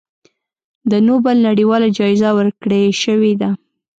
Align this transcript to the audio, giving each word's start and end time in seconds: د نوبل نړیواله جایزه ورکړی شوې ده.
د 0.91 0.93
نوبل 1.07 1.35
نړیواله 1.47 1.87
جایزه 1.97 2.29
ورکړی 2.39 2.83
شوې 3.03 3.33
ده. 3.41 3.49